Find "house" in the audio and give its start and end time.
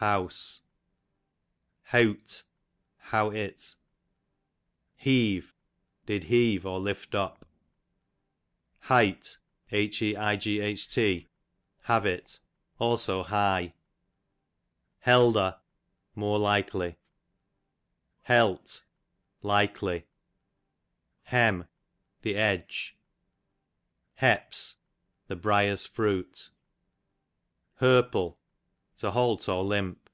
0.60-0.62